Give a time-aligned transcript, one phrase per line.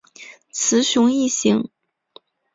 [0.51, 1.69] 雌雄异型。